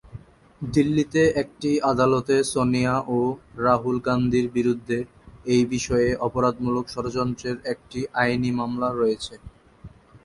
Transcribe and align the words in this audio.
দিল্লিতে 0.61 1.21
একটি 1.41 1.71
আদালতে 1.91 2.35
সোনিয়া 2.51 2.95
ও 3.09 3.19
রাহুল 3.65 3.97
গান্ধীর 4.07 4.47
বিরুদ্ধে 4.53 4.97
এই 5.45 5.63
বিষয়ে 5.73 6.09
অপরাধমূলক 6.27 6.85
ষড়যন্ত্রের 6.89 7.57
একটি 7.73 7.99
আইনি 8.21 8.51
মামলা 8.59 8.89
রয়েছে। 8.91 9.33